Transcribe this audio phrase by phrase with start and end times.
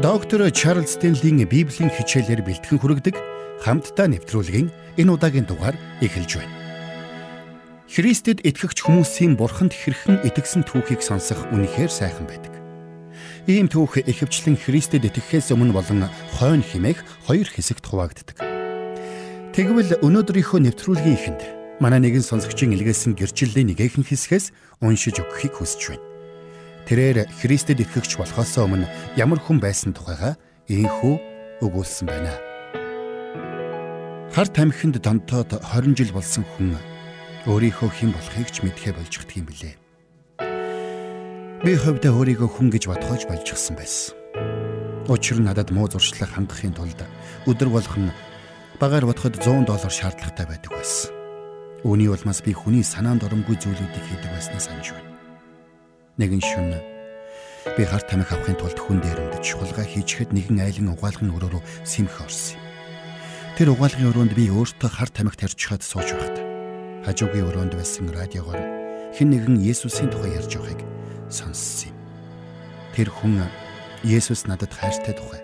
[0.00, 3.16] Доктор Чарлз Стенлийн Библийн хичээлээр бэлтгэн хүргэдэг
[3.60, 6.56] хамтдаа нэвтрүүлгийн энэ удаагийн дугаар эхэлж байна.
[7.84, 12.48] Христэд итгэгч хүмүүсийн бурханд хэрхэн итгэсэн түүхийг сонсох үнэхээр сайхан байдаг.
[13.44, 18.40] Ийм түүх ихэвчлэн Христэд итгэхээс өмнө болон хойно химээх хоёр хэсэгт хуваагддаг.
[19.52, 21.40] Тэгвэл өнөөдрийнхөө нэвтрүүлгийн эхэнд
[21.76, 26.09] манай нэгэн сонсогчийн илгээсэн гэрчлэлийн нэгэн хэсгээс уншиж өгөхийг хүсэж байна.
[26.90, 30.34] Тэрээр Христэд итгэгч болохоос өмнө ямар хүн байсан тухайга
[30.66, 32.34] ийхүү өгүүлсэн байна.
[34.34, 36.74] Хар тамхинд донтоод 20 жил болсон хүн
[37.46, 39.74] өөрийнхөө хэн болохыг ч мэдхэ болжчихдаг юм билээ.
[41.62, 44.18] Би хөвдө өөрийгөө хүн гэж бодхоож болжчихсан байсан.
[45.06, 47.06] Учир нь надад муу зуршлаг хангахын тулд
[47.46, 48.10] өдөр болгон
[48.82, 51.14] багаар бодоход 100 доллар шаардлагатай байдаг байсан.
[51.86, 55.09] Үүний улмаас би хүний санаанд оромгүй зүйлүүдийг хийдэг байснаа санаж байна
[56.20, 56.78] Нэгэн шөнө
[57.80, 62.20] би хар тамхи авахын тулд хүн дээрэмдэж хулгай хийчихэд нэгэн айлын угаалгын өрөө рүү симх
[62.20, 62.60] орсон.
[63.56, 66.36] Тэр угаалгын өрөөнд би өөртөө хар тамхи тарьчихад сууж байхад
[67.08, 68.60] хажуугийн өрөөнд байсан радиогоор
[69.16, 70.84] хэн нэгэн Есүсийн тухай ярьж байгааг
[71.32, 71.96] сонссон юм.
[72.92, 73.48] Тэр хүн
[74.04, 75.40] Есүс надад хайртай тухай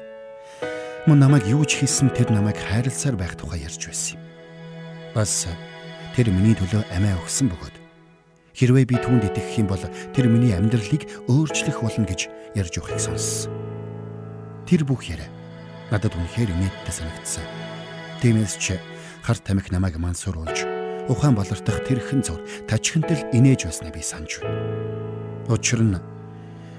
[1.09, 4.23] мөн намайг юу ч хийсэн тэр намайг хайрласаар байх тухай ярьж байсан юм.
[5.17, 5.49] Бас
[6.13, 7.76] тэр миний төлөө амиа өгсөн бөгөөд
[8.57, 9.85] Хэрвээ би түүнд итгэх юм бол
[10.17, 13.53] тэр миний амьдралыг өөрчлөх болно гэж ярьж өгөхийг сонссон.
[14.65, 15.29] Тэр бүх яриа
[15.93, 17.45] надад үнэхээр инээдтэй санагдсан.
[18.25, 18.81] Тиймээс ч
[19.21, 20.65] хар тамхи намайг мансууруулж
[21.13, 25.53] ухаан болортох тэрхэн зур тажхинтал инээж байснаа би санаж байна.
[25.53, 26.01] Учир нь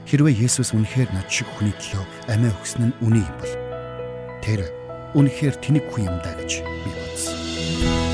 [0.10, 2.04] хэрвээ Есүс үнэхээр над шиг хүний төлөө
[2.34, 3.54] амиа өгсөн нь үнэ юм бол
[4.42, 4.66] тэр
[5.14, 8.07] үнэхээр тэнэг хүн юм даа гэж би бодсон.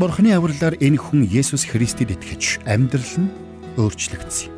[0.00, 3.28] Бурхны авралаар энэ хүн Есүс Христэд итгэж амьдрал нь
[3.76, 4.48] өөрчлөгдсөн.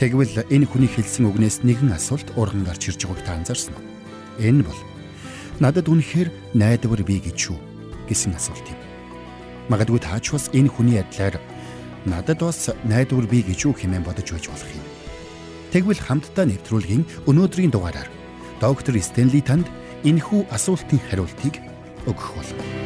[0.00, 3.84] Тэгвэл энэ хүний хэлсэн үгнээс нэгэн асуулт урган гарч ирж байгааг та анзаарсан уу?
[4.40, 4.80] Энэ бол
[5.60, 7.60] надад үнэхээр найдвар бий гэж юу
[8.08, 8.80] гэсэн асуулт юм.
[9.68, 11.36] Магадгүй таач бас энэ хүний адилаар
[12.08, 14.84] надад бас найдвар бий гэж юу хэмээн бодож байж болох юм.
[15.76, 18.08] Тэгвэл хамтдаа нэвтрүүлгийн өнөөдрийн дугаараар
[18.64, 19.68] доктор Стенли танд
[20.08, 21.60] энэхүү асуултын хариултыг
[22.08, 22.85] өгөх болно.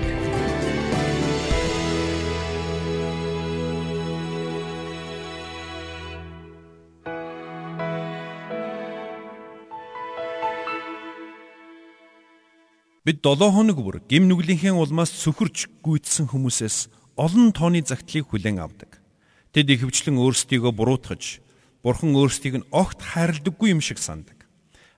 [13.10, 19.03] Бид 7 хоног бүр гим нүглийнхээ улмаас сөхөрч гүйдсэн хүмүүсээс олон тооны загтлыг хүлээн авдаг.
[19.50, 21.43] Тэд ихэвчлэн өөрсдийгөө буруутгаж,
[21.82, 24.47] Бурхан өөрсдийг нь огт хайрладаггүй юм шиг сандаг.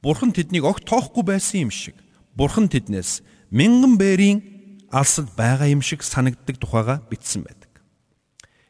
[0.05, 1.97] Бурхан тэднийг огт тоохгүй байсан юм шиг.
[2.37, 4.44] Бурхан тэднээс мянган бэрийн
[4.93, 7.81] алсад байгаа юм шиг санагддаг тухайга бичсэн байдаг.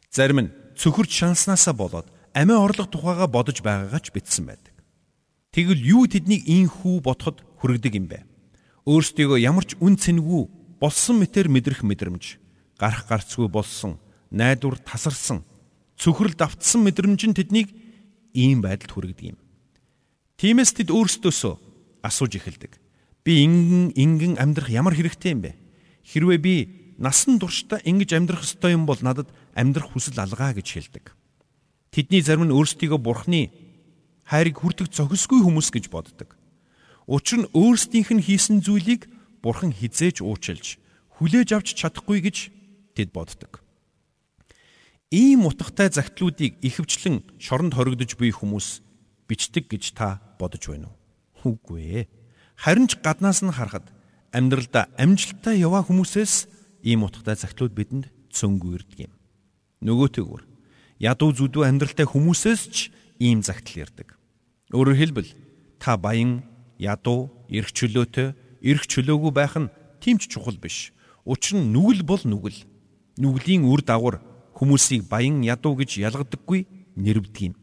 [0.07, 4.71] Зарим нь цөхөрч шанснасаа болоод амиа орлох тухайга бодож байгаагаа ч бичсэн байдаг.
[5.51, 8.31] Тэгвэл юу тэднийг ийхүү бодоход хүргэдэг юм бэ?
[8.87, 10.49] Өөрсдийгөө ямар ч үн цэнгүй
[10.83, 12.39] болсон мэтэр мэдрэх мэдрэмж,
[12.75, 14.03] гарах гарцгүй болсон,
[14.35, 15.47] найдвар тасарсан,
[15.95, 17.71] цөхрөл давтсан мэдрэмж нь тэднийг
[18.35, 19.39] ийм байдалд хүргэдэг юм.
[20.35, 21.55] Тиймээс тэд өөрсдөөсөө
[22.03, 22.75] асууж эхэлдэг.
[23.23, 25.55] Би ингэн ингэн амьдрах ямар хэрэгтэй юм бэ?
[26.03, 26.55] Хэрвээ би
[26.99, 31.15] насан туршдаа ингэж амьдрах ёстой юм бол надад амьдрах хүсэл алгаа гэж хэлдэг.
[31.95, 33.55] Тэдний зарим нь өөрсдийгөө бурхны
[34.27, 36.35] хайрыг хүртэх зохисгүй хүмүүс гэж боддог.
[37.13, 39.05] Учир нь өөрсдийнх нь хийсэн зүйлийг
[39.45, 40.81] Бурхан хизээж уучлж,
[41.21, 42.49] хүлээж авч чадахгүй гэж
[42.97, 43.61] тэд боддог.
[45.13, 48.81] Ийм утгатай загтлуудыг ихэвчлэн шоронд хоригдож буй хүмүүс
[49.29, 51.53] бичдэг гэж та бодож байна уу?
[51.61, 52.05] Үгүй ээ.
[52.57, 53.93] Харин ч гаднаас нь харахад
[54.33, 56.49] амьдралдаа амжилттай яваа хүмүүсээс
[56.81, 59.13] ийм утгатай загтлууд бидэнд цөнгө ирдэг юм.
[59.85, 60.49] Нөгөөтэйгүр
[60.97, 62.89] ядуу зүдүү амьдралтай хүмүүсээс ч
[63.21, 64.17] ийм загтал ирдэг.
[64.73, 65.29] Өөрөөр хэлбэл
[65.77, 66.41] та баян
[66.83, 68.35] ядуу, эрх чөлөөтэй,
[68.67, 69.71] эрх чөлөөгүй байх нь
[70.03, 70.91] тийм ч чухал биш.
[71.23, 72.67] Учир нь нүгэл бол нүгэл.
[73.23, 74.19] Нүглийн үр дагавар
[74.59, 76.67] хүмүүсийг баян ядуу гэж ялгадаггүй
[76.99, 77.55] нэрвдэг юм.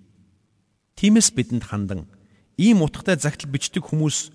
[0.96, 2.08] Тиймээс бидэнд хандан
[2.56, 4.32] ийм утгатай загтал бичдэг хүмүүс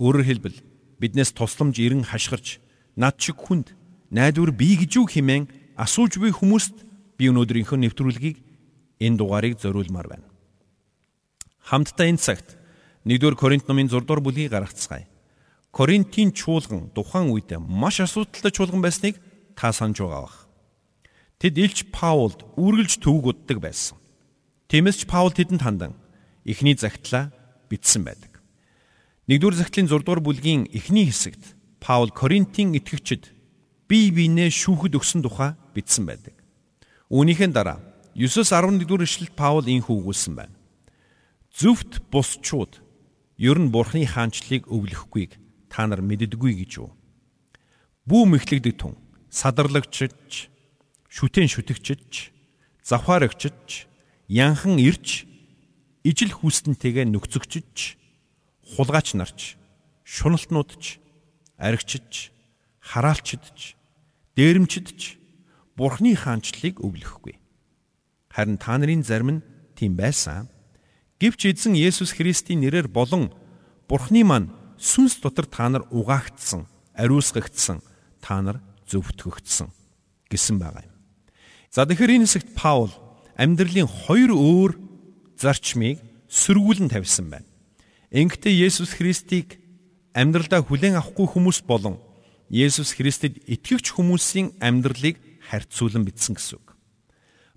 [0.00, 0.58] өөрөөр хэлбэл
[1.00, 2.60] биднээс тусламж ирэн хашгирч
[2.96, 3.72] над чиг хүнд
[4.12, 6.76] найдвар бий гэж юу хэмээн асууж буй хүмүүст
[7.18, 8.36] би өнөөдрийнхөө нэвтрүүлгийг
[9.00, 10.26] энэ дугаарыг зориулмаар байна.
[11.64, 12.58] Хамтдаа энэ цагт
[13.04, 15.04] 1-р Коринт номын 6-р бүлгийг гаргацгаая.
[15.68, 19.20] Коринтын чуулган тухайн үед маш асуудалтай чуулган байсныг
[19.52, 20.48] та санаж байгаа бах.
[21.36, 24.00] Тэд Илч Паулд үргэлж төвөг уддаг байсан.
[24.72, 25.92] Тиймээс ч Паул тэдэнд хандан
[26.48, 27.28] эхний загтлаа
[27.68, 28.40] бичсэн байдаг.
[29.28, 33.28] 1-р загтлын 6-р бүлгийн эхний хэсэгт Паул Коринтын итгэгчид
[33.84, 36.32] бие биенээ шүүхэд өгсөн тухай бичсэн байдаг.
[37.12, 37.84] Үүнийхэн дараа
[38.16, 40.56] 9-11 дугаар ишлэлд Паул ийм хүүгүүлсэн байна.
[41.52, 42.83] Зөвхт бусчууд
[43.38, 45.38] ер нь бурхны хаанчлыг өвлөхгүйг
[45.68, 46.94] та нар мэддэггүй гэж юу?
[48.06, 48.94] Бүү мэхлэгдэг тун
[49.30, 50.50] садарлагчч
[51.10, 52.30] шүтэн шүтгчч
[52.86, 53.90] завхаарагчч
[54.28, 55.26] янхан ирч
[56.06, 57.98] ижил хүүстэнтэйгээ нөхцөгчч
[58.76, 59.58] хулгаач нарч
[60.04, 61.00] шуналтнуудч
[61.58, 62.30] аригчч
[62.78, 63.74] хараалчдч
[64.36, 65.00] дээрэмчдч
[65.74, 67.34] бурхны хаанчлыг өвлөхгүй
[68.30, 69.44] харин та нарын зарим нь
[69.74, 70.46] тийм байсан
[71.24, 73.32] гэвч эзэн Есүс Христийн нэрээр болон
[73.88, 77.80] бурхны маань сүнс дотор та нар угаагдсан ариусгагдсан
[78.20, 78.60] та нар
[78.92, 79.72] зөвтгөгдсөн
[80.28, 80.92] гэсэн байгаа юм.
[81.72, 82.92] За тэгэхээр энэ хэсэгт Паул
[83.40, 84.72] амьдралын хоёр өөр
[85.40, 87.48] зарчмыг сөргүүлэн тавьсан байна.
[88.12, 89.56] Ингэхдээ Есүс Христийг
[90.12, 91.96] амьдралдаа хүлээн авахгүй хүмүүс болон
[92.52, 95.16] Есүс Христэд итгэвч хүмүүсийн амьдралыг
[95.48, 96.76] харьцуулан бичсэн гэсэн үг.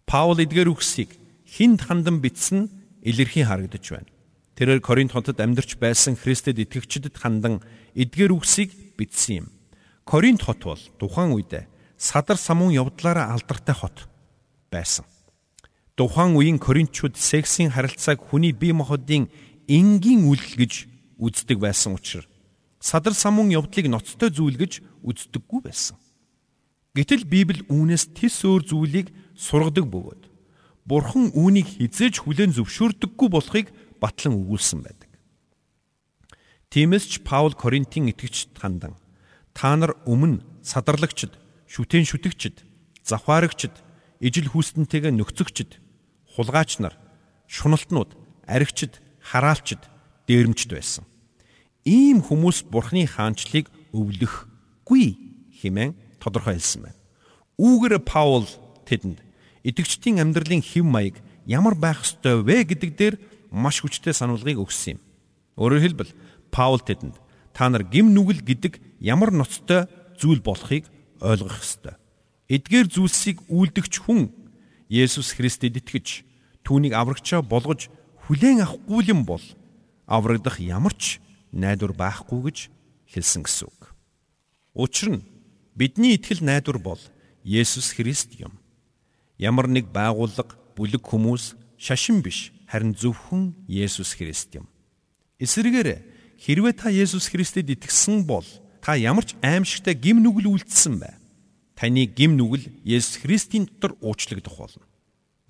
[0.07, 1.11] Паул эдгээр үгсийг
[1.43, 2.76] хинд хандан бичсэн
[3.07, 4.11] илэрхий харагдаж байна.
[4.59, 7.63] Тэрээр Коринт хотод амьдарч байсан Христэд итгэгчдэд хандан
[7.95, 9.47] эдгээр үгсийг бичсэн юм.
[10.03, 14.09] Коринт хот бол тухайн үед садар самуун явдлаараа алдартай хот
[14.67, 15.05] байсан.
[15.95, 19.31] Тухайн үеийн Коринтчууд сексийн харилцааг хүний бие махбодын
[19.71, 20.73] энгийн үйлдэл гэж
[21.17, 22.27] үздэг байсан учраас
[22.79, 25.97] садар самуун явдлыг ноцтой зүйл гэж үздэггүй байсан.
[26.93, 29.07] Гэтэл Библи үүнээс тис өөр зүйлийг
[29.37, 30.26] сургадаг бөгөөд
[30.87, 33.67] Бурхан үүнийг хизээж хүлээн зөвшөөрдөггүй болохыг
[33.99, 35.11] батлан өгүүлсэн байдаг.
[36.71, 38.95] Тиймээс ч Паул Коринтын итгэгчд хандан
[39.57, 41.33] Та нар өмнө садарлагчд,
[41.65, 42.61] шүтэн шүтгчд,
[43.01, 43.73] завхаарагчд,
[44.21, 45.81] ижил хүүстэнтэйгээ нөхцөгчд,
[46.37, 46.93] хулгаач нар,
[47.49, 48.13] шуналтнууд,
[48.45, 49.81] аригчд, хараалчд,
[50.29, 51.09] дээрэмчд байсан.
[51.89, 53.65] Ийм хүмүүс Бурхны хаанчлыг
[53.97, 55.17] өвлөхгүй
[55.57, 57.01] хэмээн тодорхой хэлсэн байна.
[57.57, 58.45] Үүгээр Паул
[58.85, 59.25] тэдэнд
[59.63, 61.15] итгэгчдийн амьдралын хэв маяг
[61.45, 63.15] ямар байх ёстой вэ гэдэг дээр
[63.51, 65.01] маш хүчтэй сануулгыг өгсөн юм.
[65.57, 66.11] Өөрөөр хэлбэл
[66.51, 67.15] Паул тэдэнд
[67.53, 69.89] та нар гим нүгэл гэдэг ямар ноцтой
[70.19, 70.85] зүйл болохыг
[71.21, 71.95] ойлгох ёстой.
[72.47, 74.31] Эдгээр зүйлсийг үйлдэгч хүн
[74.87, 76.23] Есүс Христэд итгэж
[76.63, 77.91] түүнийг аврагчаа болгож
[78.27, 79.43] хүлээн авахгүй юм бол
[80.07, 81.19] аврагдах ямар ч
[81.51, 82.57] найдвар байхгүй гэж
[83.11, 83.91] хэлсэн гэсэн үг.
[84.71, 85.25] Учир нь
[85.75, 87.01] бидний итгэл найдвар бол
[87.43, 88.59] Есүс Христ юм.
[89.37, 94.65] Ямар нэг байгууллага, бүлэг хүмүүс шашин биш харин зөвхөн Есүс Христ юм.
[95.39, 98.45] Эсвэргээр Хэрвээ та Есүс Христэд итгэсэн бол
[98.81, 101.17] та ямар ч аимшигтай гим нүгэл үлдсэн бай.
[101.73, 104.85] Таны гим нүгэл Есүс Христийн дотор уучлагдах болно.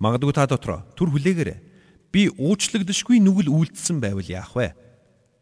[0.00, 1.60] Магадгүй та дотор түр хүлээгээрэй.
[2.08, 4.72] Би уучлагдшгүй нүгэл үлдсэн байвал яах вэ?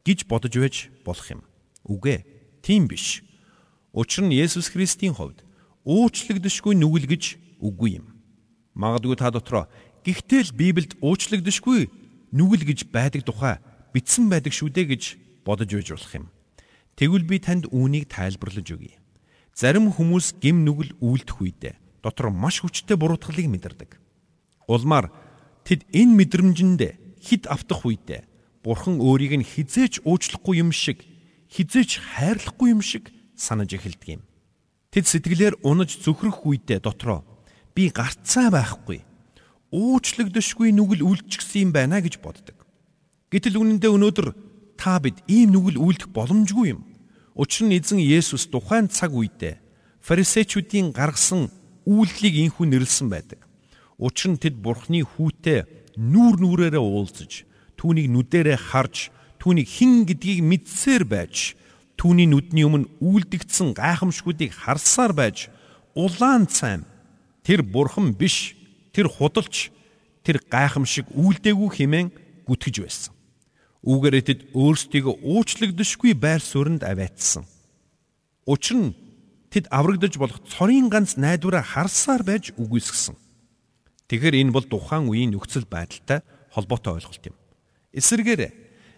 [0.03, 1.43] гэж бодож байж болох юм.
[1.87, 2.27] Үгүй ээ.
[2.63, 3.23] Тийм биш.
[3.95, 5.47] Учир нь Есүс Христийн хувьд
[5.87, 8.16] уучлагдшгүй нүгэл гэж үгүй юм.
[8.77, 9.73] Магадгүй та дотор
[10.05, 11.89] гихтэл Библиэд уучлагдшгүй
[12.37, 13.57] нүгэл гэж байдаг тухай
[13.97, 15.03] бичсэн байдаг шүү дээ гэж
[15.49, 16.27] бодож үйж болох юм.
[17.01, 19.01] Тэгвэл би танд үүнийг тайлбарлаж өгье.
[19.57, 21.75] Зарим хүмүүс гим нүгэл үйлдэх үедээ
[22.05, 23.91] дотор маш хүчтэй буруутгалыг мэдэрдэг.
[24.69, 25.09] Улмаар
[25.65, 26.81] тэд энэ мэдрэмжинд
[27.25, 28.29] хид автах үедээ
[28.67, 31.07] Бурхан өөрийг нь хизээч уучлахгүй юм шиг,
[31.55, 34.23] хизээч хайрлахгүй юм шиг санаж эхэлдэг юм.
[34.91, 37.23] Тэд сэтгэлээр унаж зүхрэх үедээ дотроо
[37.77, 39.05] би гарцаа байхгүй,
[39.69, 42.57] уучлагдшгүй нүгэл үйлчгсэн юм байна гэж боддог.
[43.29, 44.29] Гэтэл үнэндээ өнөөдөр
[44.81, 46.89] та бид ийм нүгэл үйлдэх боломжгүй юм.
[47.37, 49.61] Учир нь эзэн Есүс тухайн цаг үедээ
[50.01, 51.53] фарисеучуудын гаргасан
[51.85, 53.45] үйлдлийг инхүү нэрлсэн байдаг.
[54.01, 55.69] Учир нь тэд Бурхны хүүтэй
[56.01, 57.45] нүүр нүрээрээ уулзаж,
[57.77, 61.61] түүнийг нүдэрээ харж, түүнийг хэн гэдгийг мэдсээр байж,
[62.01, 65.53] түүний нүдний өмнө үйлдэгдсэн гайхамшгүүдийг харсаар байж,
[65.93, 66.89] улаан цайм
[67.47, 68.59] тэр бурхан биш,
[68.91, 69.71] тэр худалч,
[70.27, 72.09] тэр гайхамшиг үйлдэгүү хэмээн
[72.43, 73.15] гүтгэж байсан.
[73.87, 77.47] Үүгээр тэд өөрсдийгөө уучлагдшгүй байр сууринд аваатсан.
[78.51, 78.97] Учир нь
[79.55, 83.15] тэд аврагдаж болох цорын ганц найдвараа харсаар байж үгүйсгсэн.
[84.11, 87.37] Тэгэхээр энэ бол тухайн үеийн нөхцөл байдалтай холбоотой ойлголт юм.
[87.95, 88.43] Эсвэргээр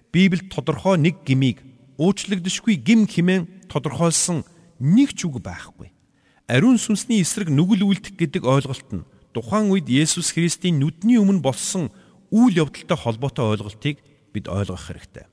[0.09, 1.61] Библиэд тодорхой нэг гмийг
[2.01, 4.41] уучлагдшгүй гим хэмээн тодорхойлсон
[4.81, 5.93] нэг ч үг байхгүй.
[6.49, 9.05] Ариун сүнсний эсрэг нүгэл үлдэх гэдэг ойлголт нь
[9.37, 11.93] тухайн үед Есүс Христийн нүдний өмнө болсон
[12.33, 14.01] үйл явдалтай холбоотой ойлголтыг
[14.33, 15.29] бид ойлгох хэрэгтэй.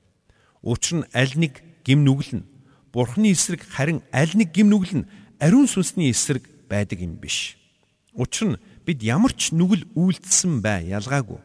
[0.60, 2.48] Учир нь аль нэг гим нүгэл нь
[2.92, 5.08] Бурхны эсрэг харин аль нэг гим нүгэл нь
[5.40, 7.56] ариун сүнсний эсрэг байдаг юм биш.
[8.12, 11.40] Учир нь бид ямар ч нүгэл үйлдэлсэн бай ялгаагүй.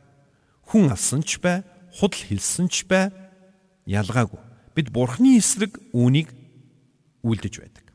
[0.67, 1.63] Хүн алсан ч бай,
[1.95, 3.07] худал хэлсэн ч бай
[3.87, 4.39] ялгаагүй.
[4.75, 6.27] Бид Бурхны эсрэг үүнийг
[7.23, 7.90] үйлдэж байдаг.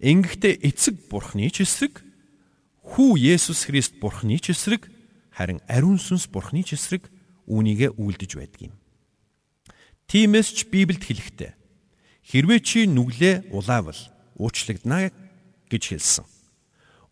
[0.00, 2.00] Ингэхдээ эцэг Бурхны ч эсрэг,
[2.80, 4.88] хүү Есүс Христ Бурхны ч эсрэг,
[5.28, 7.12] харин ариун сүнс Бурхны ч эсрэг
[7.44, 8.74] үүнийгэ үйлдэж байдаг юм.
[10.08, 11.52] Тиймээс ч Библиэд хэлэхдээ
[12.24, 14.00] хэрвээ чи нүглээ улаавал
[14.40, 15.12] уучлагдана
[15.68, 16.24] гэж хэлсэн.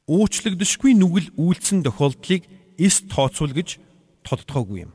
[0.09, 2.49] Уучлагдшгүй нүгэл үйлцэн тохиолдлыг
[2.81, 3.77] эс тооцвол гэж
[4.25, 4.93] тодтогоогүй юм.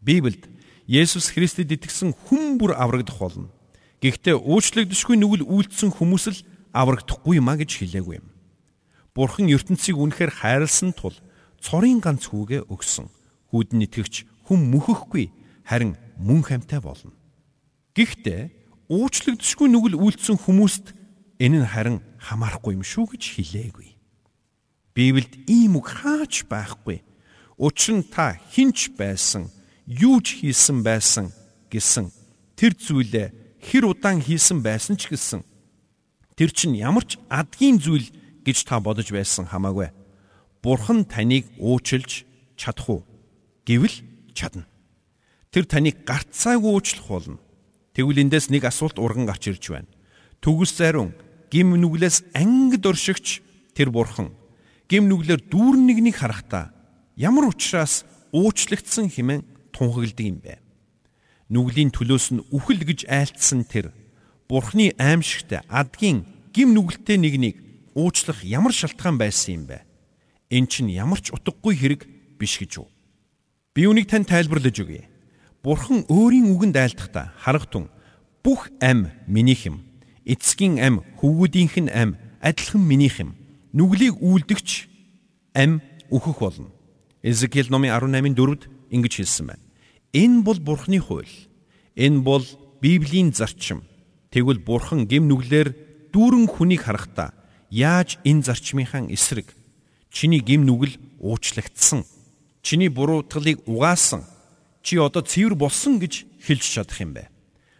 [0.00, 0.48] Библиэд
[0.88, 3.52] Есүс Христэд итгэсэн хүн бүр аврагдах болно.
[4.00, 6.40] Гэхдээ уучлагдшгүй нүгэл үйлдсэн хүмүүс л
[6.78, 8.28] аврагдахгүй юма гэж хэлээгүй юм.
[9.10, 11.16] Бурхан ертөнцийг үнэхээр хайрлсан тул
[11.58, 13.10] цорын ганц хүүгээ өгсөн.
[13.50, 15.34] Хүүд нь итгэгч хүн мөхөхгүй
[15.66, 17.10] харин мөн хамтай болно.
[17.98, 18.54] Гэхдээ
[18.86, 20.94] уучлагдшгүй нүгэл үйлдсэн хүмүүст
[21.42, 23.98] энэ нь харин хамаарахгүй юм шүү гэж хэлээгүй.
[24.94, 27.02] Библиэд ийм үг хаач байхгүй.
[27.58, 29.50] Учир нь та хинч байсан
[29.82, 31.34] юу ч хийсэн байсан
[31.74, 32.14] гэсэн
[32.54, 35.42] тэр зүйлээ хэр удаан хийсэн байсан ч гэсэн
[36.38, 38.06] тэр чинь ямар ч адгийн зүйл
[38.46, 39.90] гэж та бодож байсан хамаагүй.
[40.62, 42.22] Бурхан таныг уучлж
[42.54, 43.02] чадах уу?
[43.66, 44.06] Гэвэл
[44.38, 44.70] чадна.
[45.50, 47.42] Тэр таныг гарцаагүй уучлах болно.
[47.98, 49.90] Тэгвэл эндээс нэг асуулт урган гарч ирж байна.
[50.38, 51.10] Төгс зариун
[51.50, 53.42] гим нүглээс ангид оршигч
[53.74, 54.30] тэр бурхан
[54.86, 56.70] гим нүглэр дүүрэн нэгнийг харахтаа
[57.18, 59.42] ямар учраас уучлагдсан хэмээн
[59.74, 60.62] тунхагладаг юм бэ.
[61.50, 63.90] Нүглийн төлөөс нь үхэл гэж айлтсан тэр
[64.48, 66.24] Бурхны аимшигт адгийн
[66.56, 67.56] гим нүгэлтэй нэгнийг
[67.92, 69.84] уучлах ямар шалтгаан байсан юм бэ?
[70.48, 72.08] Эн чинь ямар ч утгагүй хэрэг
[72.40, 72.88] биш гэж үү?
[73.76, 75.04] Би үнийг тань тайлбарлаж өгье.
[75.60, 77.92] Бурхан өөрийн үгэнд айлдахдаа харагтун
[78.40, 79.84] бүх ам минийх юм.
[80.24, 83.36] Эцгийн ам, хөвгүүдийнх нь ам адилхан минийх юм.
[83.76, 84.88] Нүглийг үлдэгч
[85.52, 86.72] ам өөхөх болно.
[87.20, 88.62] Эзекиэл номын 18-ын 4-д
[88.96, 89.64] ингэж хэлсэн байна.
[90.16, 91.28] Энэ бол Бурхны хууль.
[92.00, 92.44] Энэ бол
[92.80, 93.84] Библийн зарчим.
[94.30, 95.72] Тэгвэл Бурхан гим нүглэр
[96.12, 97.32] дүүрэн хүнийг харахтаа
[97.72, 99.56] яаж энэ зарчмынхаа эсрэг
[100.10, 102.04] чиний гим нүгэл уучлагдсан.
[102.62, 104.24] Чиний буруутгалыг угаасан.
[104.82, 107.28] Чи одоо цэвэр болсон гэж хэлж чадах юм бэ.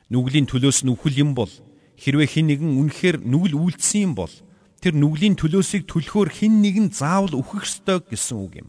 [0.08, 1.50] Нүглийн төлөөс нь үхэл юм бол
[2.00, 4.32] хэрвээ хэн нэгэн үнэхээр нүгэл үйлдсэн юм бол
[4.80, 8.68] тэр нүглийн төлөөсийг төлөхөөр хэн нэгэн заавал үхэх ёстой гэсэн үг юм.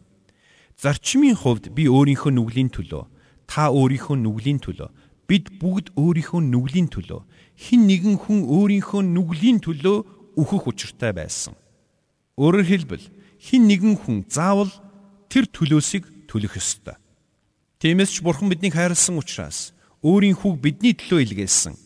[0.79, 3.03] Зарчмын хувьд би өөрийнхөө нүглийн төлөө
[3.45, 4.89] та өөрийнхөө нүглийн төлөө
[5.29, 7.21] бид бүгд өөрийнхөө нүглийн төлөө
[7.53, 9.97] хин нэгэн хүн өөрийнхөө нүглийн төлөө
[10.41, 11.53] өөхөх учиртай байсан.
[12.41, 13.05] Өөрөөр хэлбэл
[13.37, 14.73] хин нэгэн хүн заавал
[15.29, 16.97] тэр төлөөсийг төлөх ёстой.
[17.77, 21.77] Тиймээс ч бурхан биднийг хайрлсан учраас өөрийн хүүг бидний төлөө илгээсэн.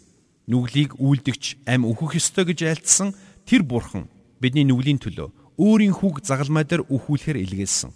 [0.47, 3.11] Нүглийг үйлдэгч ам өөхөх ёстой гэж айлтсан
[3.43, 4.07] тэр бурхан
[4.39, 7.91] бидний нүглийн төлөө өөрийн хүүг загалмай дээр өөхүүлэхээр илгээсэн.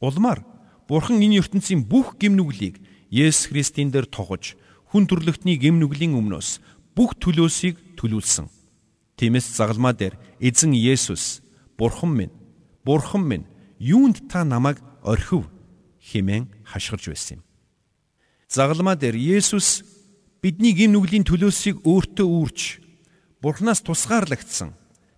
[0.00, 0.40] Улмаар
[0.88, 4.54] бурхан энэ ертөнцийн бүх гим нүглийг Есүс Христийн дээр тогож
[4.90, 6.58] хүн төрлөختний гэм нүглийн өмнөөс
[6.98, 8.50] бүх төлөөсийг төлүүлсэн.
[9.14, 11.40] Тиймээс загалмаа дээр эзэн Есүс
[11.78, 12.34] Бурхан минь,
[12.84, 13.46] Бурхан минь,
[13.78, 15.46] юунд та намайг орхив
[16.02, 17.42] хэмээн хашгирч байсан юм.
[18.50, 19.86] Загалмаа дээр Есүс
[20.42, 22.60] бидний гэм нүглийн төлөөсийг өөртөө үүрч
[23.40, 24.74] Бурханаас тусгаарлагдсан.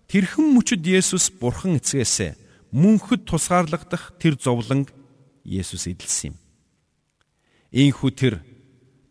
[0.07, 2.37] Тэрхэн мөчөд Есүс Бурхан эцгээсээ
[2.71, 4.93] мөнхөд тусгаарлагдах тэр зовлонг
[5.43, 6.35] Есүс эдэлсэн юм.
[7.73, 8.33] Ийхүү тэр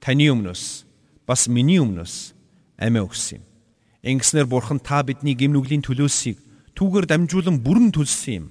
[0.02, 0.82] таны өмнөөс
[1.24, 2.34] бас миний өмнөөс
[2.82, 3.46] амиа өгсөн юм.
[4.02, 6.42] Ингэснээр бурхан та бидний гимнүглийн төлөөсийг
[6.74, 8.46] түүгээр дамжуулан бүрэн төлсөн юм.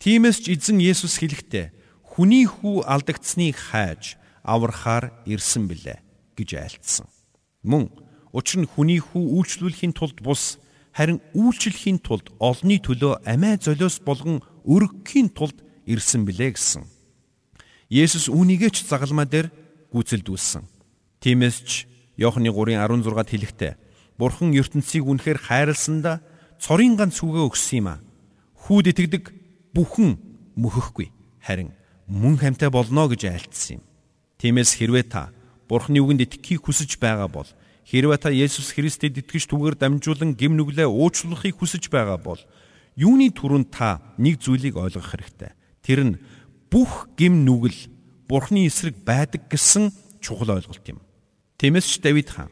[0.00, 6.00] Тиймээс ч эзэн Есүс хэлэхдээ хүний хүү алдагдсныг хайж аврахаар ирсэн билээ
[6.40, 7.06] гэж айлтсан.
[7.62, 7.92] Мөн
[8.32, 10.56] учир нь хүний хүү үйлчлүүлэхийн тулд бус
[10.96, 16.88] харин үйлчлэхийн тулд олонний төлөө амиа золиос болгон өргөхийн тулд ирсэн билээ гэсэн.
[17.92, 19.52] Есүс үүнийгээ ч загалмаа дээр
[19.92, 20.64] гүйцэлдүүлсэн.
[21.20, 21.70] Тиймээс ч
[22.16, 23.72] Иохны 3:16-д хэлэхдээ
[24.18, 26.20] Бурхан ертөнцийг үнэхээр хайрласандаа
[26.60, 28.02] цорын ганц хүүгээ өгсөн юм а.
[28.66, 29.24] Хүүд итгэдэг
[29.72, 30.20] бүхэн
[30.56, 31.08] мөхөхгүй
[31.40, 31.72] харин
[32.06, 33.82] мөн хамтай болно гэж айлтсан юм.
[34.38, 35.32] Тиймээс хэрвээ та
[35.68, 37.48] Бурханы үгэнд итгэхийг хүсэж байгаа бол
[37.88, 42.40] хэрвээ та Есүс Христэд итгэж түүгээр дамжуулан гим нүглээ уучлахыг хүсэж байгаа бол
[42.98, 45.56] юуны түрүүнд та нэг зүйлийг ойлгох хэрэгтэй.
[45.80, 46.14] Тэр нь
[46.68, 47.91] бүх гим нүгэл
[48.32, 49.92] Бурхны эсрэг байдаг гэсэн
[50.24, 51.04] чухал ойлголт юм.
[51.60, 52.48] Тиймээс ч Давид хаан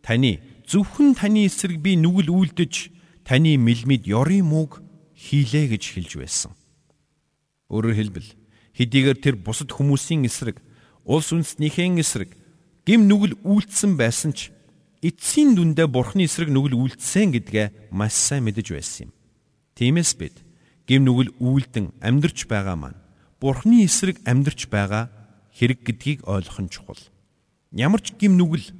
[0.00, 2.88] таны зөвхөн таны эсрэг би нүгэл үлдэж
[3.20, 4.80] таны мэлмид ёрын мууг
[5.12, 6.52] хийлээ гэж хэлж байсан.
[7.68, 8.28] Өөрөөр хэлбэл
[8.72, 10.64] хэдийгээр тэр бусад хүмүүсийн эсрэг
[11.04, 12.32] улс үндэстнийхэн эсрэг
[12.88, 14.48] гим нүгэл үйлдсэн байсан ч
[15.04, 19.12] эцсийн дүндээ бурхны эсрэг нүгэл үйлдсэн гэдгээ маш сайн мэдэж байсан юм.
[19.76, 20.40] Тиймээс бид
[20.88, 23.01] гим нүгэл үйлдэн амьдрч байгаа маань
[23.42, 25.10] Бурхны эсрэг амьдрч байгаа
[25.50, 27.02] хэрэг гэдгийг ойлгох нь чухал.
[27.74, 28.70] Ямар ч гим нүгэл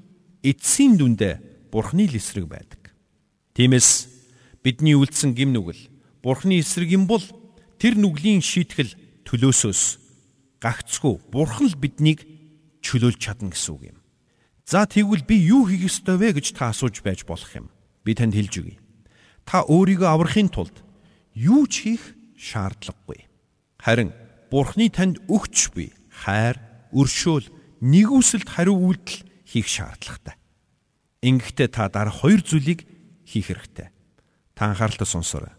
[0.47, 2.95] эцсийн дүндээ Бурхны л эсрэг байдаг.
[3.59, 4.07] Тиймээс
[4.63, 5.91] бидний үлдсэн гим нүгэл
[6.23, 7.27] Бурхны эсрэг юм бол
[7.83, 8.95] тэр нүглийн шийтгэл
[9.27, 9.83] төлөөсөөс
[10.63, 12.23] гагцгүй бурхан л биднийг
[12.87, 13.99] чөлөөлж чадна гэсэн үг юм.
[14.63, 17.67] За тэгвэл би юу хийх ёстой вэ гэж та асууж байж болох юм.
[18.07, 18.79] Би танд хэлж өгье.
[19.43, 20.87] Та өөрийгөө аврахын тулд
[21.35, 23.27] юу ч хийх шаардлагагүй.
[23.83, 24.15] Харин
[24.53, 26.61] Бурхны танд өгч буй хайр,
[26.93, 27.49] өршөөл,
[27.81, 30.37] нэгүсэлд хариу үйлдэл хийх шаардлагатай.
[31.25, 32.85] Ингэхдээ та дараа хоёр зүйлийг
[33.25, 33.89] хийх хэрэгтэй.
[34.53, 35.57] Та анхааралтай сонсоорой.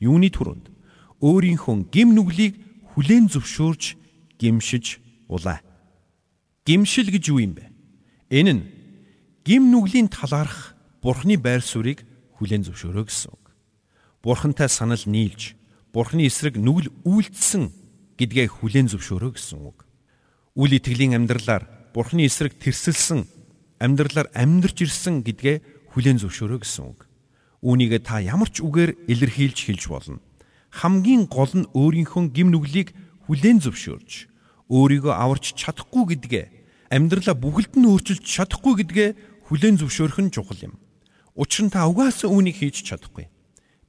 [0.00, 0.72] Юуны түрүүнд
[1.20, 2.56] өөрийнхөө гим нүглийг
[2.96, 4.00] хүлээн зөвшөөрж
[4.40, 5.60] гимшиж улаа.
[6.64, 7.68] Гимшил гэж юу юм бэ?
[8.32, 8.64] Энэ нь
[9.44, 10.72] гим нүглийн талаарх
[11.04, 12.08] Бурхны байр суурийг
[12.40, 13.44] хүлээн зөвшөөрөө гэсэн үг.
[14.24, 15.60] Бурхантай санал нийлж,
[15.92, 17.79] Бурхны эсрэг нүгэл үйлдэлсэн
[18.20, 19.88] гэдгээ хүлээн зөвшөөрөө гэсэн үг.
[20.52, 21.64] Үл итгэлийн амьдралаар
[21.96, 23.24] Бурхны эсрэг тэрсэлсэн
[23.80, 27.08] амьдралаар амьдарч ирсэн гэдгээ хүлээн зөвшөөрөө гэсэн үг.
[27.64, 30.20] Үүнийг та ямар ч үгээр илэрхийлж хэлж болно.
[30.70, 32.92] Хамгийн гол нь өөрийнхөө гим нүглийг
[33.26, 34.30] хүлээн зөвшөөрж
[34.70, 36.46] өөрийгөө аварч чадахгүй гэдгээ
[36.94, 39.10] амьдралаа бүгд нь өөрчилж чадахгүй гэдгээ
[39.50, 40.74] хүлээн зөвшөөрөх нь чухал юм.
[41.34, 43.26] Учир нь та угаасаа үүнийг хийж чадахгүй.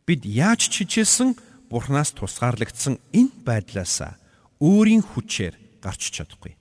[0.09, 1.38] Бид яаж ч хичээсэн
[1.69, 4.21] Бурханаас тусгаарлагдсан энэ байдлаасаа
[4.62, 6.53] өөрийн хүчээр гарч чадахгүй.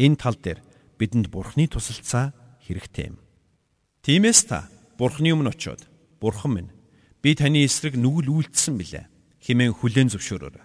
[0.00, 0.64] Энэ тал дээр
[0.96, 2.32] бидэнд Бурхны тусалцаа
[2.64, 3.20] хэрэгтэй юм.
[4.00, 5.84] Тиймээс та Бурхны өмнө очиод
[6.24, 6.70] Бурхан минь
[7.20, 9.04] би таны эсрэг нүгэл үйлдсэн билээ
[9.44, 10.64] хэмээн хүлээн зөвшөөрөөрэй.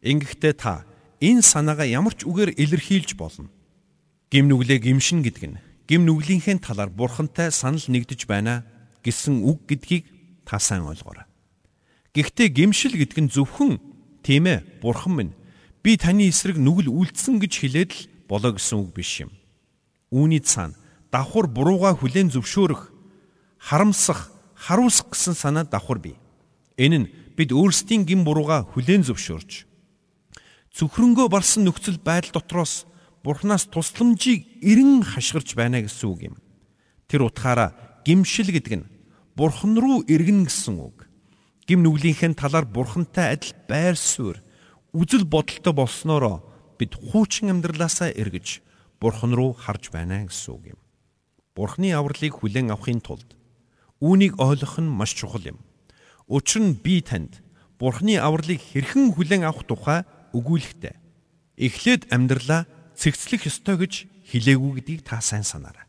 [0.00, 0.88] Ингэхдээ та
[1.20, 3.52] энэ санаагаа ямар ч үгээр илэрхийлж болно.
[4.32, 8.64] Гим нүглээ гимшин гэдэг нь гим нүглийнхээ талаар бурхантай санал нэгдэж байна
[9.04, 10.08] гэсэн үг гэдгийг
[10.48, 11.28] та сайн ойлгоорой.
[12.16, 13.76] Гэхдээ гимшил гэдэг нь зөвхөн
[14.24, 15.32] тийм ээ бурхан минь
[15.84, 19.30] би таны эсрэг нүгэл үлдсэн гэж хэлээд л болоо гэсэн үг биш юм.
[20.08, 20.74] Үүний цаана
[21.12, 22.88] давхар бурууга хүлээн зөвшөөрөх,
[23.60, 26.16] харамсах, харуулсах гэсэн санаа давхар бий.
[26.80, 29.68] Энэ нь бид өөрсдийн гин бурууга хүлээн зөвшөөрч
[30.74, 32.86] зөвхрөнгөө барсан нөхцөл байдал дотроос
[33.24, 36.36] Бурханаас тусламжийг эрен хашгирч байна гэсэн үг юм.
[37.08, 37.72] Тэр утгаараа
[38.04, 38.88] гимшил гэдэг нь
[39.32, 41.08] Бурхан руу эргэн гэсэн үг.
[41.64, 44.44] Гим нүглийнхээ талаар Бурхантай адил байр суурь,
[44.94, 46.46] үзэл бодолтой болсноороо
[46.78, 48.62] бид хуучин амьдралаасаа эргэж
[49.02, 50.80] Бурхан руу харж байна гэсэн үг юм.
[51.54, 53.34] Бурханы авралыг хүлээн авахын тулд
[53.98, 55.58] үүнийг ойлгох нь маш чухал юм.
[56.30, 57.42] Учир нь би танд
[57.78, 60.94] Бурхны авралыг хэрхэн хүлээн авах тухай өгүүлэхтэй.
[61.58, 65.84] Эхлээд амьдралаа цэгцлэх ёстой гэж хэлээгүй гэдгийг та сайн санаарай.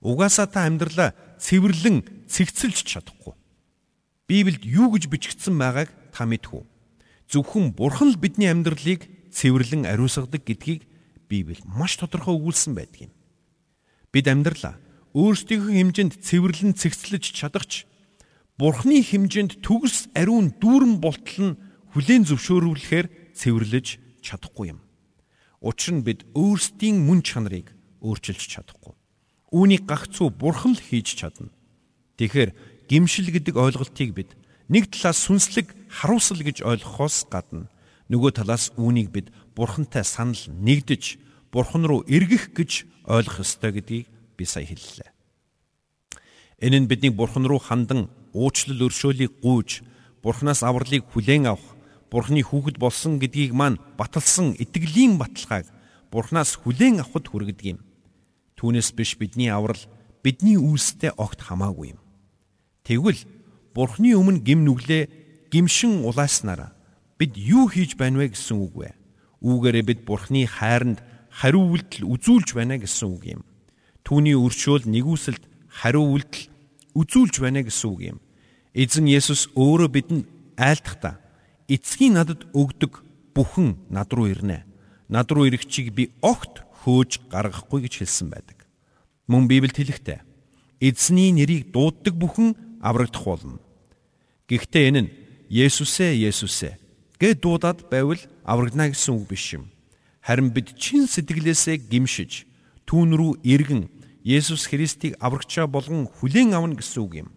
[0.00, 3.36] Угаасаа та амьдралаа цэвэрлэн цэгцэлж чадахгүй.
[4.28, 6.64] Библиэд юу гэж бичигдсэн байгааг та мэдхүү.
[7.28, 10.88] Зөвхөн Бурхан л бидний амьдралыг цэвэрлэн ариусгадаг гэдгийг
[11.28, 13.12] Библи маш тодорхой өгүүлсэн байдаг юм.
[14.08, 14.80] Бид амьдралаа
[15.12, 17.84] өөрсдийнхөө хэмжээнд цэвэрлэн цэгцлэж чадахч
[18.56, 21.58] Бурхны хэмжээнд төгс ариун дүүрэн болтол нь
[21.94, 23.86] хүлээн зөвшөөрүүлэхээр цэвэрлэж
[24.24, 24.80] чадахгүй юм.
[25.62, 27.70] Учир нь бид өөрсдийн мөн чанарыг
[28.02, 28.98] өөрчилж чадахгүй.
[29.54, 31.54] Үүнийг гагцуу бурхан л хийж чадна.
[32.18, 32.50] Тэгэхээр
[32.90, 34.34] гимшил гэдэг ойлголтыг бид
[34.66, 37.68] нэг талаас сүнслэг харуулсал гэж ойлгохоос гадна
[38.08, 41.18] нөгөө талаас үүнийг бид бурхантай санал нэгдэж
[41.52, 45.10] бурхан руу эргэх гэж ойлгох ёстой гэдгийг би сая хэллээ.
[46.60, 49.82] Энэ нь бидний бурхан руу хандан уучлал өршөөлийг гуйж
[50.22, 51.78] Бурханаас авралыг хүлээн авах
[52.10, 55.68] Бурханы хүүхэд болсон гэдгийг маань баталсан итгэлийн баталгааг
[56.10, 57.78] Бурханаас хүлээн авахд хүргэдэг юм.
[58.56, 59.78] Түүнээс биш бидний аврал
[60.24, 62.00] бидний үйлстэй огт хамаагүй юм.
[62.82, 63.20] Тэгвэл
[63.76, 65.02] Бурханы өмнө гим нүглээ
[65.50, 66.72] гимшин улааснараа
[67.18, 68.90] бид юу хийж байна вэ гэсэн үг вэ?
[69.42, 73.42] Үүгээрээ бид Бурханы хайранд хариу үйлдэл үзүүлж байна гэсэн үг юм.
[74.02, 76.50] Түүний өршөөл нэгүсэлд хариу үйлдэл
[76.94, 78.18] үзүүлж байна гэсэн үг юм.
[78.74, 80.26] Эзэн Есүс өөрөө бидэнд
[80.58, 81.18] айлтгата
[81.70, 83.02] эцгийн надад өгдөг
[83.34, 84.66] бүхэн над руу ирнэ.
[85.08, 88.66] Над руу ирэх чиг би огт хөөж гаргахгүй гэж хэлсэн байдаг.
[89.30, 90.20] Мөн Библиэд хэлэхдээ
[90.80, 93.58] эзний нэрийг дууддаг бүхэн аврагдах болно.
[94.48, 95.10] Гэхдээ энэ нь
[95.48, 96.76] Есүсээ Есүсээ
[97.16, 99.72] гэд дуудаад байвал аврагдана гэсэн үг биш юм.
[100.20, 102.44] Харин бид чин сэтгэлээсээ гимшиж
[102.84, 103.88] түүн рүү эргэн
[104.28, 107.28] Есүс Христийг аврагчаа болгон хүлээн авна гэсэн үг юм.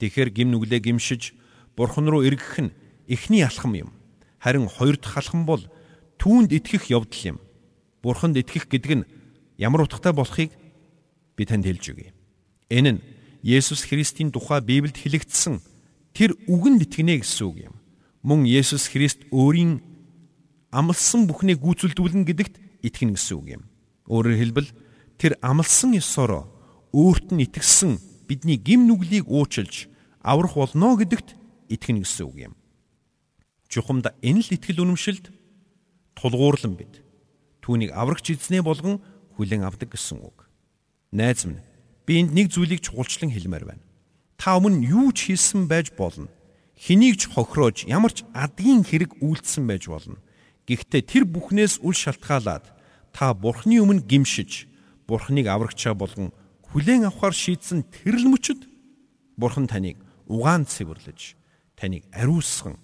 [0.00, 1.36] Тэгэхээр гим нүглээ гимшиж
[1.76, 2.72] Бурхан руу эргэх нь
[3.04, 3.92] эхний алхам юм.
[4.40, 5.60] Харин хоёр дахь алхам бол
[6.16, 7.38] түүнд итгэх явдал юм.
[8.02, 9.08] Бурханд итгэх гэдэг нь
[9.60, 10.50] ямар утгатай болохыг
[11.36, 12.10] би танд хэлж өгье.
[12.72, 13.00] Энэ нь
[13.44, 15.60] Есүс Христийн тухай Библиэд хэлэгдсэн
[16.12, 17.74] тэр үгэнд итгэнэ гэсэн үг юм.
[18.22, 19.80] Мөн Есүс Христ өөрийн
[20.70, 23.62] амлсан бүхнийг гүйцэлдүүлнэ гэдэгт итгэнэ гэсэн үг юм.
[24.08, 24.68] Өөрөөр хэлбэл
[25.16, 26.48] тэр амлсан ёсороо
[26.92, 27.98] өөрт нь итгэсэн
[28.28, 29.88] бидний гим нүглийг уучилж
[30.20, 31.34] аврах болно гэдэгт
[31.72, 32.54] итгэнэ гэсэн үг юм.
[33.72, 35.32] Чухамд энэ л итгэл үнэмшилд
[36.16, 37.00] тулгуурлан бид
[37.64, 39.00] түүнийг аврагч эзнээ болгон
[39.38, 40.44] хүлээн авдаг гэсэн үг.
[41.12, 41.64] Найз минь
[42.04, 43.84] би энд нэг зүйлийг чухалчлан хэлмээр байна.
[44.42, 46.26] Та өмнө юу ч хийсэн байж болно.
[46.74, 50.18] Хэнийг ч хохироож ямар ч адгийн хэрэг үйлдсэн байж болно.
[50.66, 52.66] Гэхдээ тэр бүхнээс үл шалтгаалаад
[53.14, 54.66] та Бурхны өмнө гимшиж,
[55.06, 56.34] Бурхныг аврагчаа болгон
[56.74, 58.66] хүлээн авахар шийдсэн тэрл мөчөд
[59.38, 61.38] Бурхан таныг угаан цэвэрлэж,
[61.78, 62.82] таныг ариусган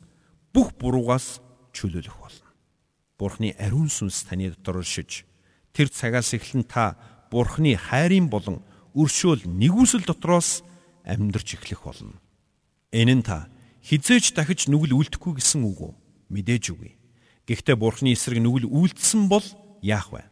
[0.55, 1.42] бүх буруугаас
[1.75, 2.55] чөлөөлөх болно.
[3.18, 5.27] Бурхны ариун сүнс таны дотор оршиж,
[5.75, 6.94] тэр цагаас эхлэн та
[7.35, 8.62] Бурхны хайрын болон
[8.94, 10.62] өршөөл нэгүсэл дотроос
[11.09, 12.21] амьдрч эхлэх болно.
[12.92, 13.49] Энэ нь та
[13.81, 15.92] хизээч дахиж нүгэл үлдэхгүй гэсэн үг үү?
[16.29, 16.92] Мэдээж үгүй.
[17.49, 19.44] Гэхдээ Бурхны эсрэг нүгэл үлдсэн бол
[19.81, 20.29] яах вэ?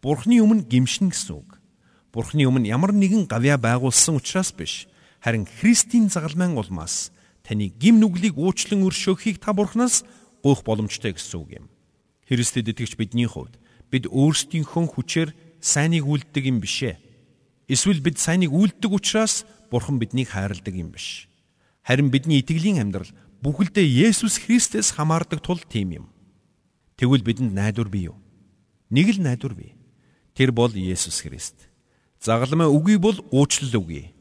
[0.00, 1.60] Бурхны өмнө гимшин гэсэн үг.
[2.08, 4.88] Бурхны өмнө ямар нэгэн гавья байгуулсан учраас биш.
[5.20, 7.12] Харин Христийн загалмайн улмаас
[7.44, 10.04] таны гим нүглийг уучлан өршөөхийг та Бурханаас
[10.40, 11.66] гуйх боломжтой гэсэн үг юм.
[12.28, 13.60] Христэд итгэж бидний хувьд
[13.92, 17.03] бид өөрсдийнхөө хүчээр сайныг үлддэг юм бишээ.
[17.68, 21.28] Эсвэл бид сайныг үлддэг учраас Бурхан биднийг хайрладаг юм биш.
[21.82, 23.08] Харин бидний итгэлийн амьдрал
[23.40, 26.06] бүхэлдээ Есүс Христэс хамаардаг тул тийм юм.
[26.96, 28.16] Тэгвэл бидэнд найдвар бий юу?
[28.90, 29.74] Нэг л найдвар бий.
[30.34, 31.68] Тэр бол Есүс Христ.
[32.20, 34.12] Загалмай үгүй бол уучлал үгүй.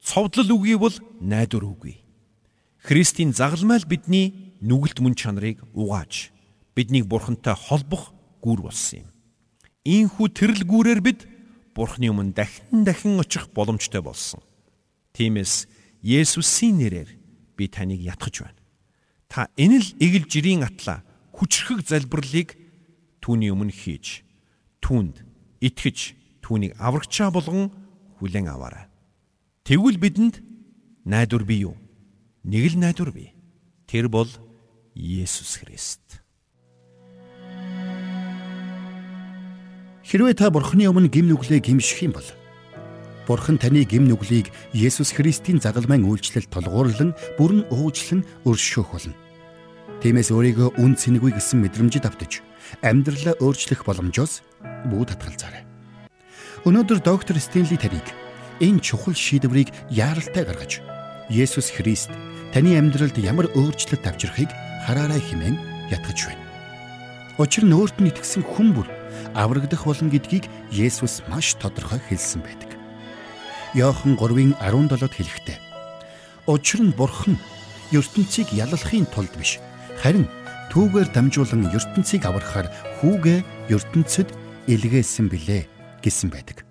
[0.00, 2.00] Цовдлол үгүй бол найдвар үгүй.
[2.82, 6.32] Христийн загалмай л бидний нүгэлт мөн чанарыг угааж
[6.74, 9.08] биднийг бурхантай холбох гүр болсон юм.
[9.84, 11.26] Ийхүү тэрл гүрээр бид
[11.74, 14.40] бурхны өмнө дахин дахин очих боломжтой болсон.
[15.12, 15.68] Тиймээс
[16.02, 17.10] Есүсийн нэрээр
[17.56, 18.60] би таныг ятгах байна.
[19.28, 22.58] Та энэ л эгэл жирийн атла хүчрхэг залбирлыг
[23.22, 24.26] түүний өмнө хийж
[24.82, 25.24] түүнд
[25.62, 25.98] итгэж
[26.42, 27.70] түүнийг аврагчаа болгон
[28.18, 28.90] хүлээн аваарай.
[29.64, 30.42] Тэгвэл бидэнд
[31.06, 31.76] найдвар бий юу?
[32.42, 33.30] Нэг л найдвар бий.
[33.86, 34.28] Тэр бол
[34.94, 36.21] Есүс Христ.
[40.02, 42.26] Хэрвээ та Бурхны өмнө гим нүглээ гимших юм бол
[43.26, 49.14] Бурхан таны гим нүглийг Есүс Христийн загалмайн үйлчлэл тулгуурлан бүрэн уучлан өршөөх болно.
[50.02, 52.42] Тиймээс өөрийгөө үн цэнэгүй гэсэн мэдрэмжид автаж
[52.82, 54.42] амьдралаа өөрчлөх боломжоос
[54.90, 55.62] бүү татгалзаарай.
[56.66, 58.10] Өнөөдөр доктор Стенли таныг
[58.58, 60.82] энэ чухал шийдвэрийг яаралтай гаргаж
[61.30, 62.10] Есүс Христ
[62.50, 64.50] таны амьдралд ямар өөрчлөлт авчрахыг
[64.82, 65.56] хараарай хэмээн
[65.94, 66.42] ятгах байна.
[67.38, 68.90] Учир нь өөрт нь итгэсэн хүн бүр
[69.34, 72.70] аврагдах болно гэдгийг Есүс маш тодорхой хэлсэн байдаг.
[73.74, 75.58] Иохан 3-ын 17-д хэлэхдээ
[76.46, 77.38] Учир нь Бурхан
[77.94, 79.62] ертөнцийг яллахын тулд биш
[80.02, 80.26] харин
[80.74, 82.66] түүгээр дамжуулан ертөнцийг аврахаар
[82.98, 84.34] хүүгээ ертөнцид
[84.66, 85.70] илгээсэн билээ
[86.02, 86.66] гэсэн байдаг.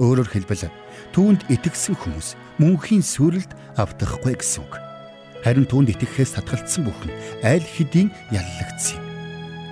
[0.00, 0.72] Өөрөөр хэлбэл
[1.12, 4.80] түүнд итгэсэн хүмүүс мөнхийн сүрэлд автахгүй гэсэн үг.
[5.44, 7.12] Харин түүнд итгэхээс татгалцсан бүхэн
[7.44, 9.04] аль хэдийн яллагдсан юм.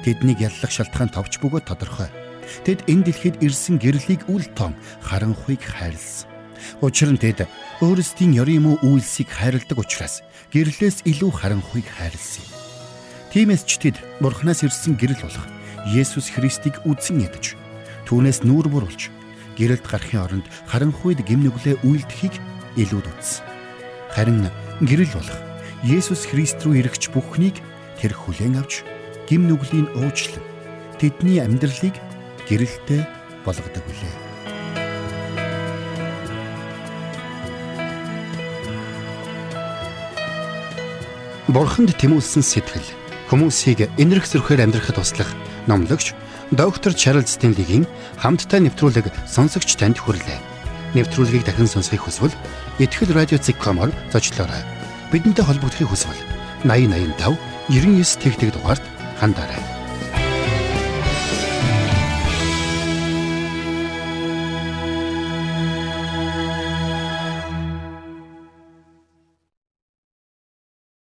[0.04, 2.19] Тэднийг яллах шалтгаан товч бөгөөд тодорхой.
[2.64, 6.28] Тэд энэ дэлхийд ирсэн гэрлийг үл тоон харанхуйг хайрлсан.
[6.84, 7.48] Учир нь тэд
[7.80, 10.20] өөрсдийн ёрийн муу үйлсийг хайрладаг учраас
[10.52, 12.52] гэрлээс илүү харанхуйг хайрлсан юм.
[13.32, 15.46] Тиймээс ч тэд Бурханаас ирсэн гэрэл болох
[15.88, 17.56] Есүс Христийг үдсэн ядаж
[18.04, 19.08] түүнээс нүүр буруулж
[19.56, 22.34] гэрэлд гарахын оронд харанхуйд гимнүглээ үйлдэхийг
[22.76, 23.46] илүүд үзсэн.
[24.12, 24.50] Харин
[24.82, 25.40] гэрэл болох
[25.86, 27.56] Есүс Христ рүү ирэхч бүхнийг
[27.96, 28.84] тэр хүлээн авч
[29.30, 30.44] гимнүглийн уучлан
[31.00, 31.96] тэдний амьдралыг
[32.50, 33.06] гэрэлтэй
[33.46, 34.30] болгодог билээ.
[41.50, 42.86] Бурханд тэмүүлсэн сэтгэл
[43.30, 45.30] хүмүүсийг энэрх зөрхөөр амьдрахад туслах
[45.66, 46.14] номлогч
[46.54, 47.86] доктор Чарлз Стенлигийн
[48.18, 50.38] хамттай нэвтрүүлэг сонсогч танд хүрлээ.
[50.94, 52.34] Нэвтрүүлгийг дахин сонсохыг хүсвэл
[52.78, 54.62] ихтгэл радиоцик.com-оор зочлоорой.
[55.10, 56.22] Бидэнтэй холбогдохыг хүсвэл
[56.66, 57.34] 8085
[57.70, 58.82] 99 тэгтэг дугаард
[59.18, 59.79] хандаарай.